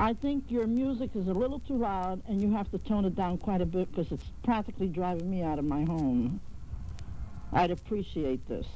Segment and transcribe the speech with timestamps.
[0.00, 3.14] I think your music is a little too loud and you have to tone it
[3.14, 6.40] down quite a bit because it's practically driving me out of my home.
[7.52, 8.66] I'd appreciate this.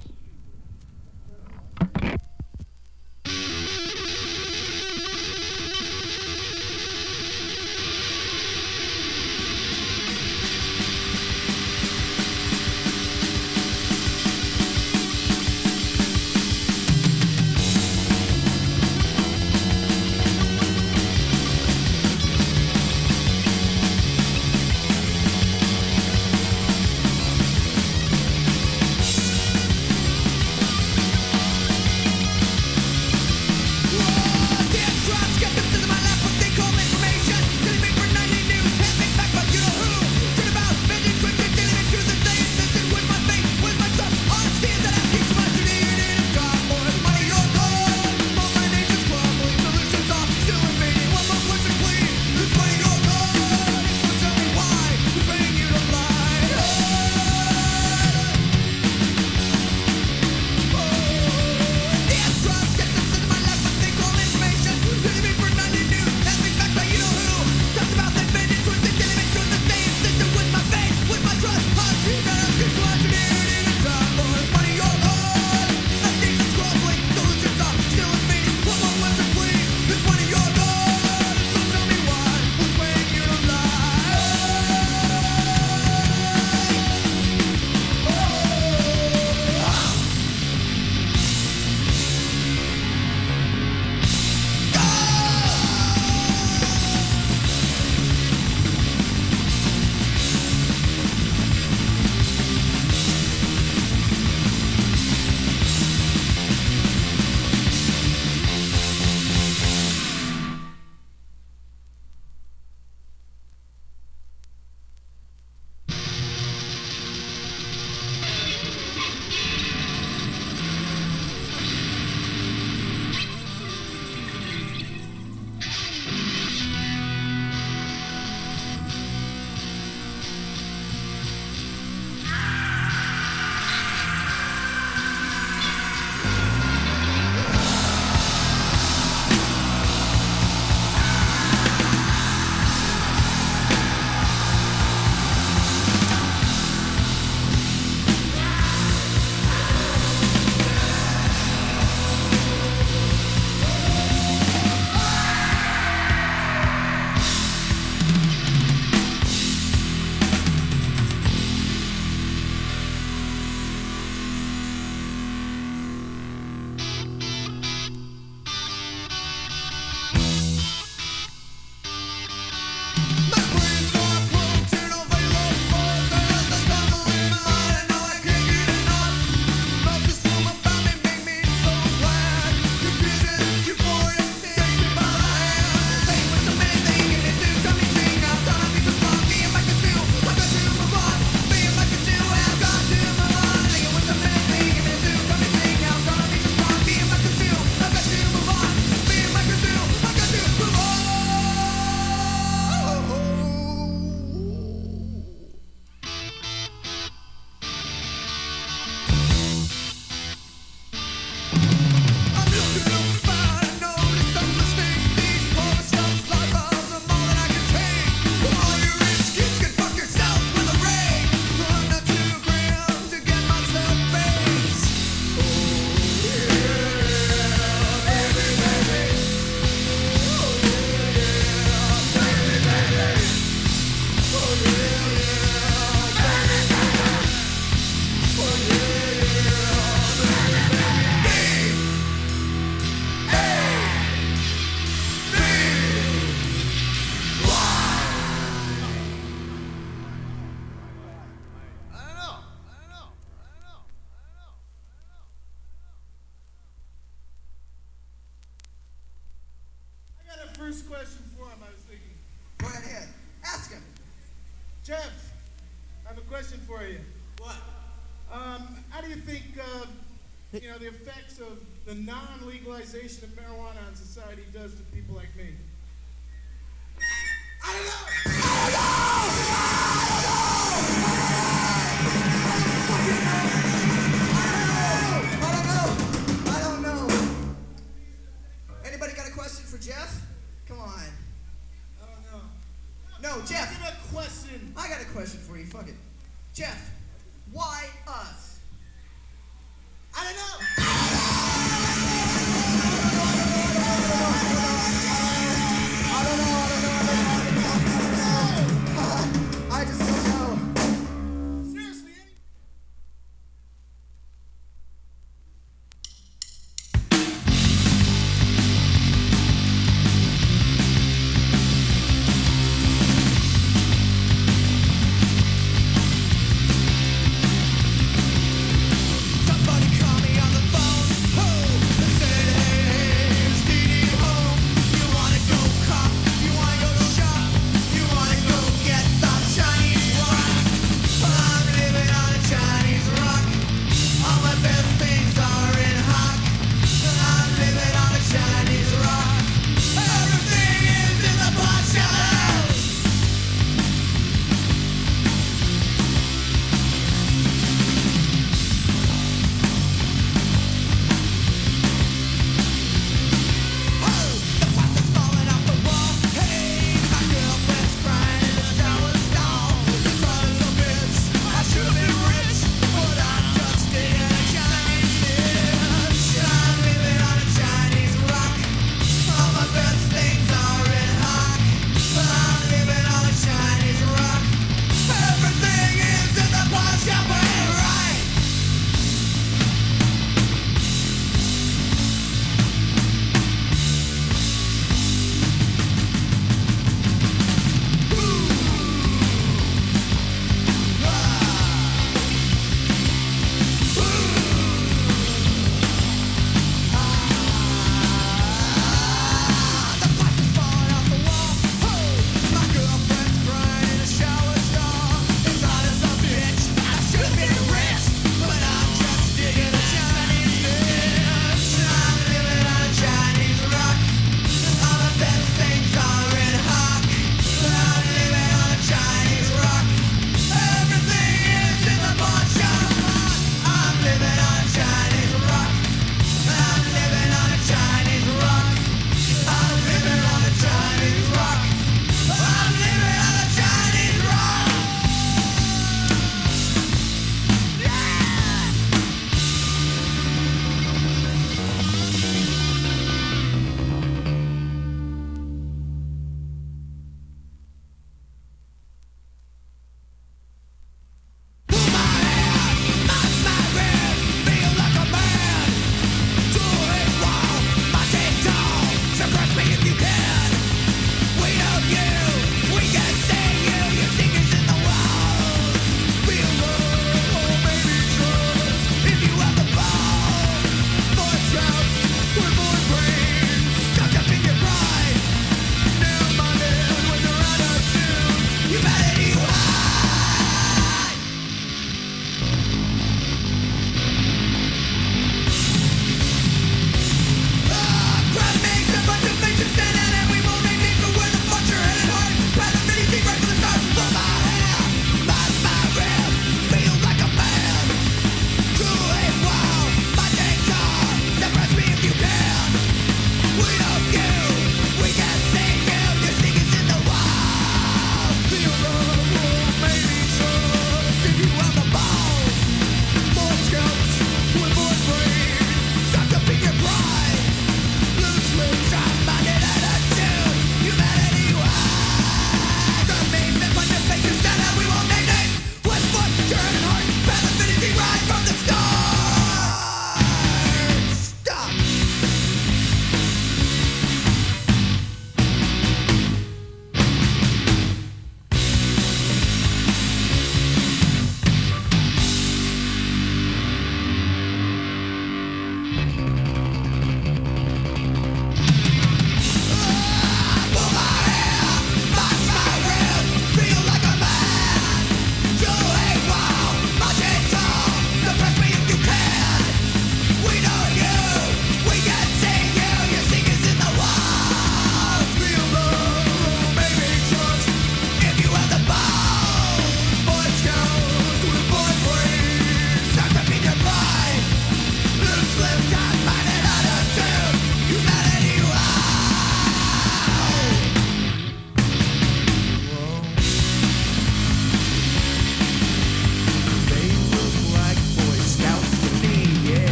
[272.45, 274.83] The non-legalization of marijuana on society does to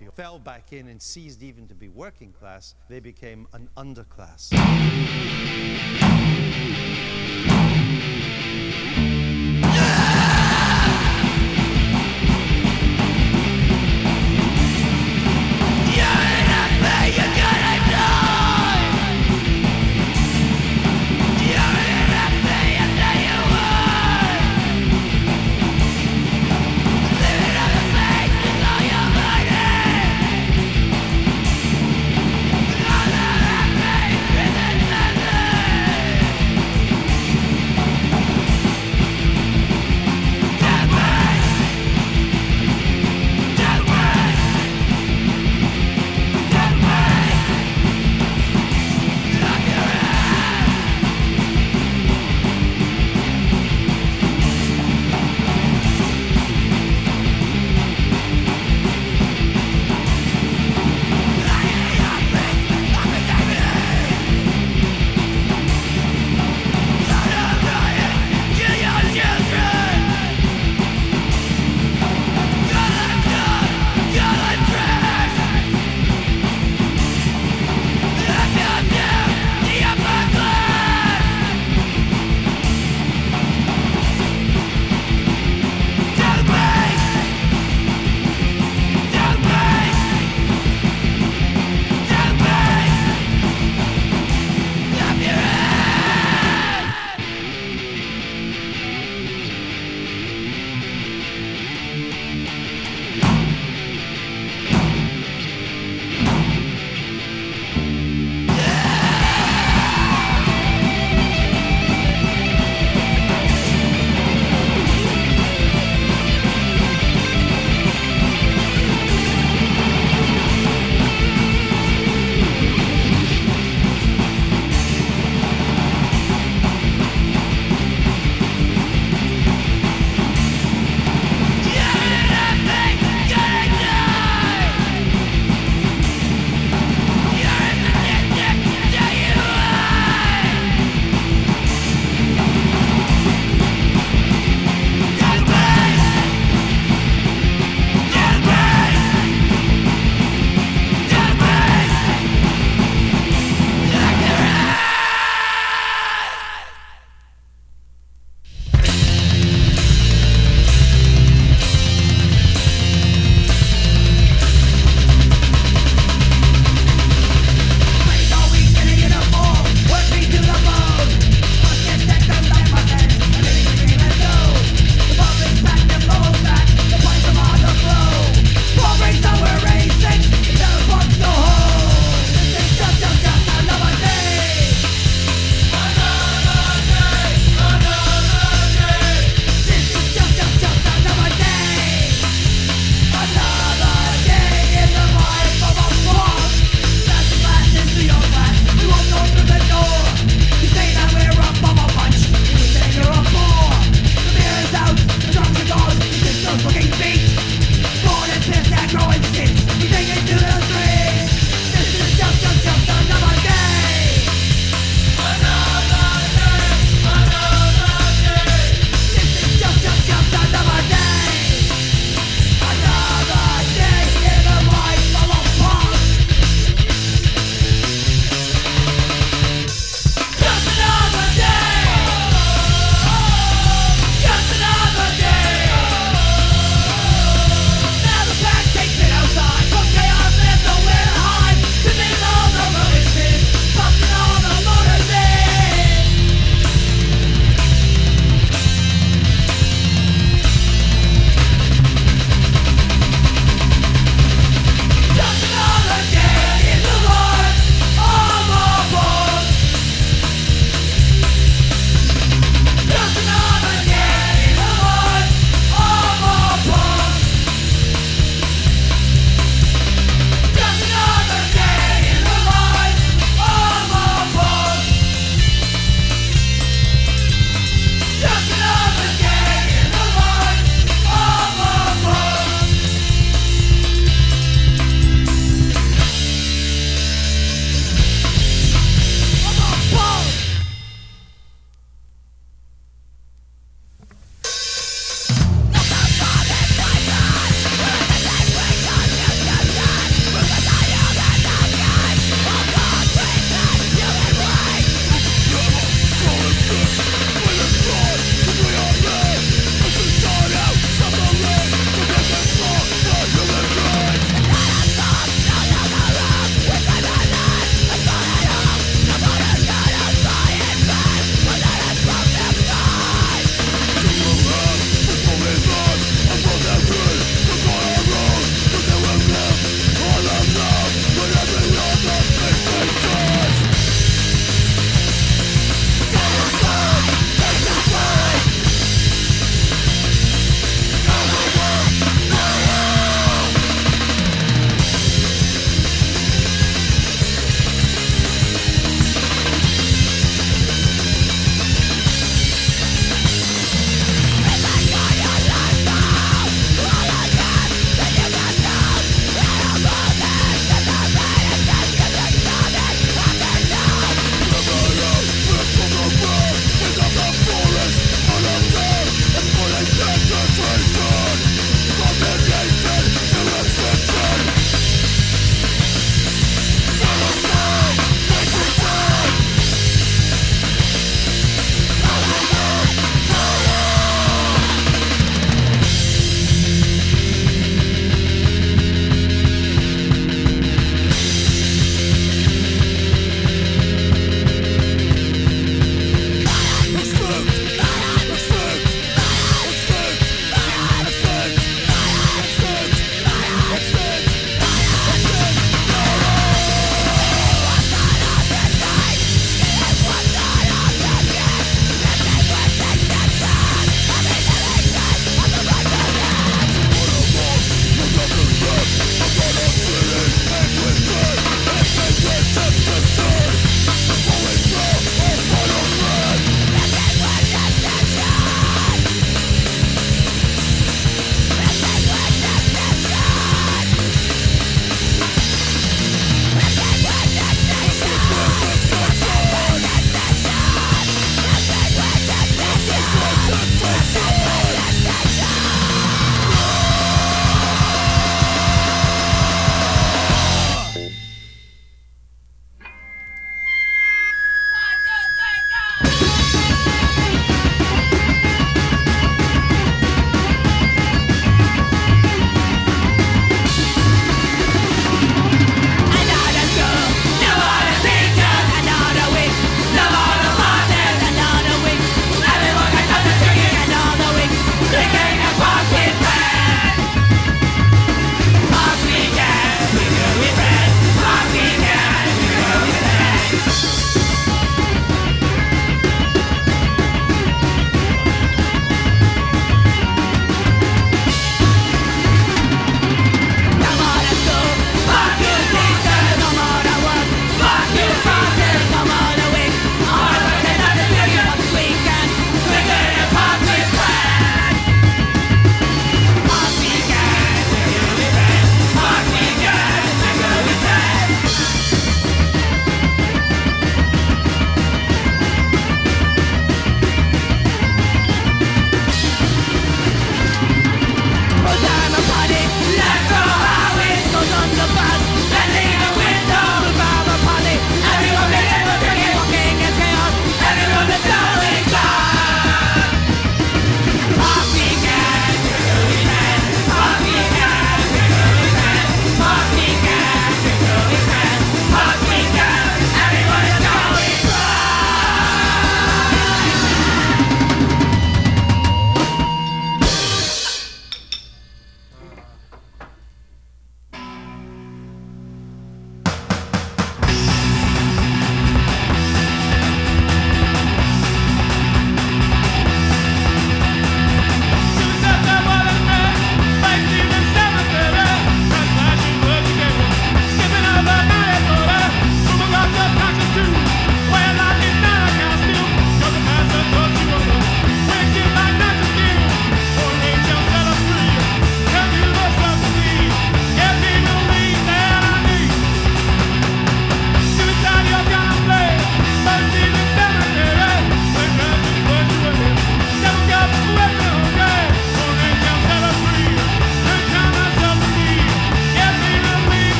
[0.00, 2.74] minority fell back in and ceased even to be working class.
[2.88, 4.52] They became an underclass.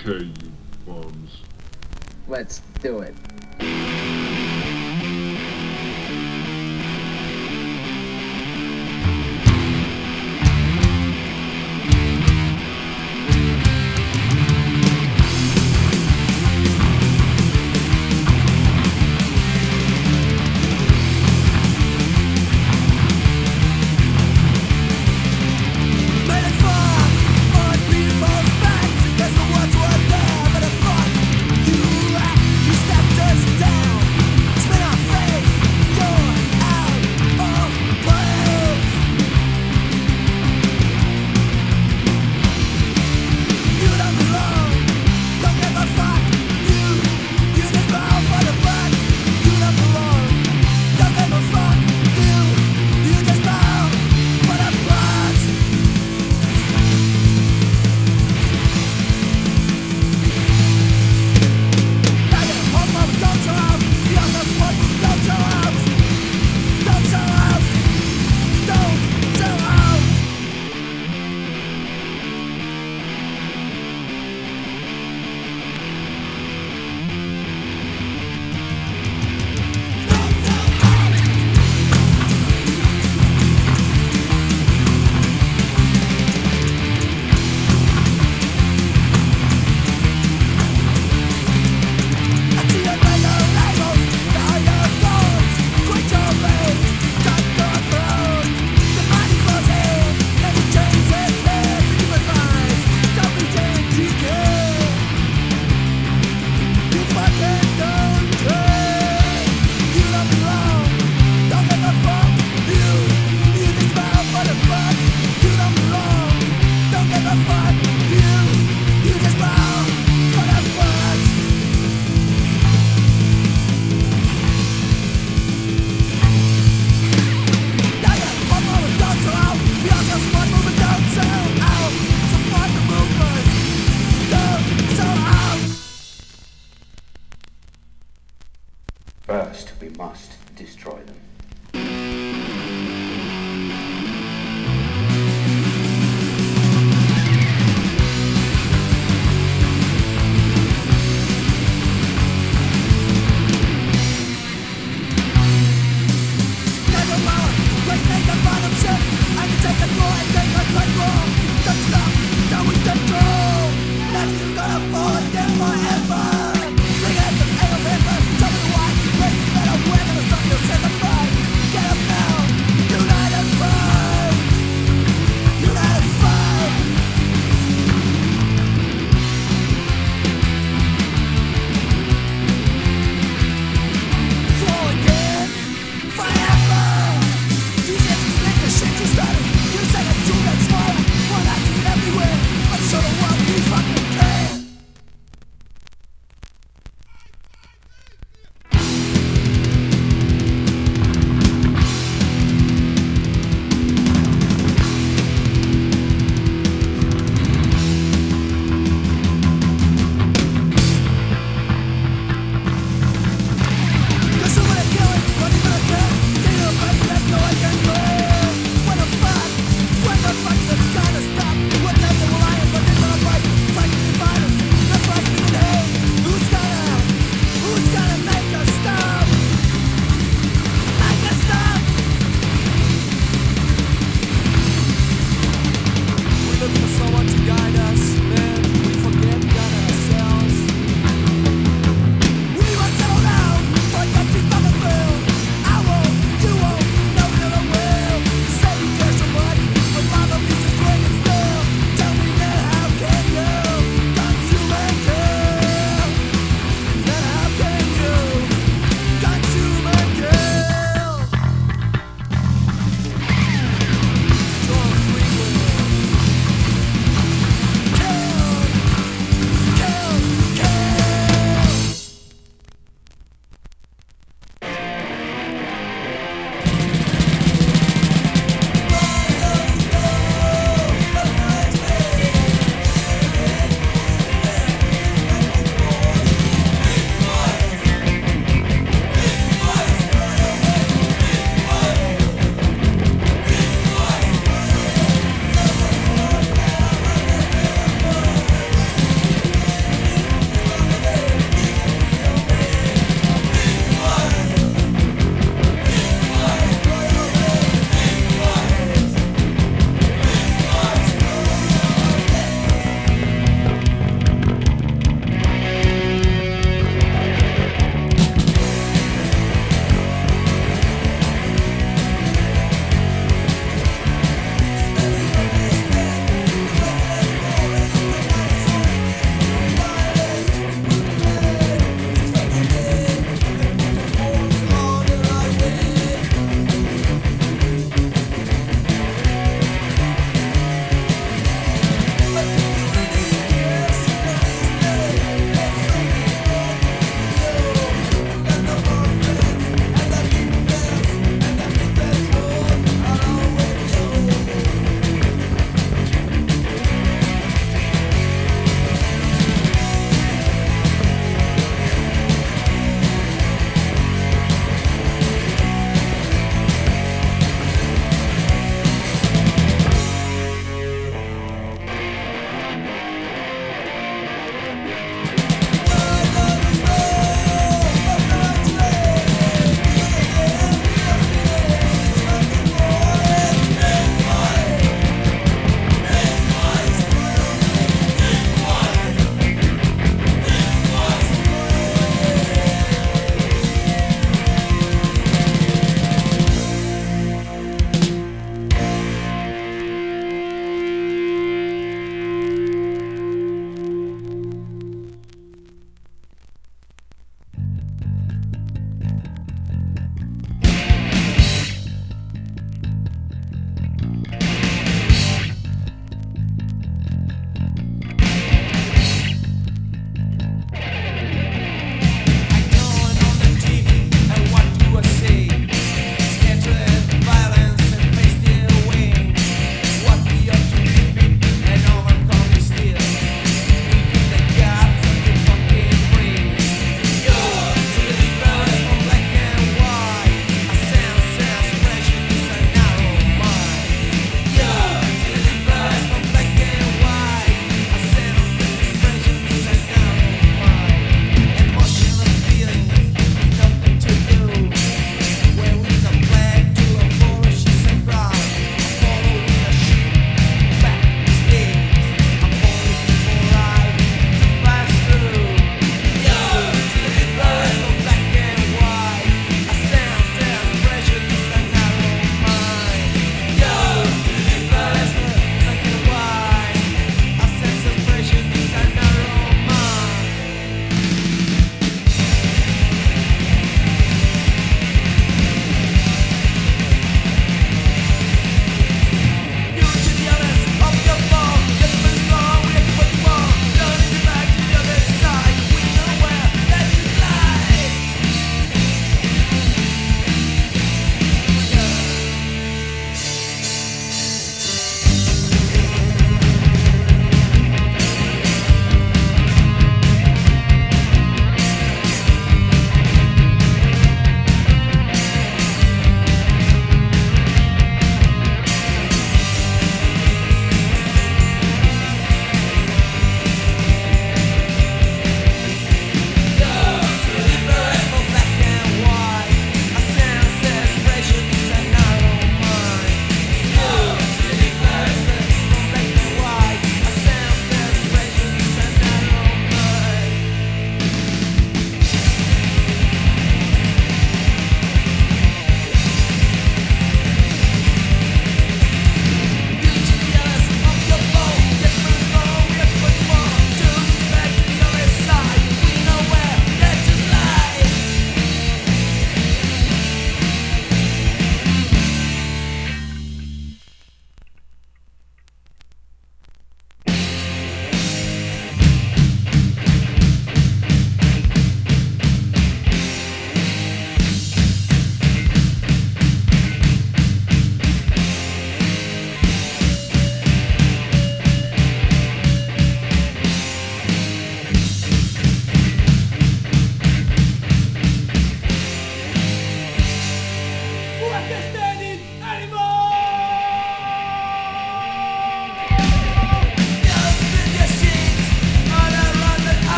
[0.00, 0.29] Okay,